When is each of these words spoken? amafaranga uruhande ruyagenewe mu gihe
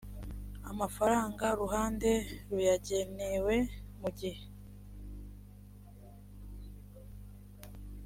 amafaranga 0.71 1.43
uruhande 1.53 2.11
ruyagenewe 2.49 3.57
mu 3.99 4.09
gihe 4.19 4.43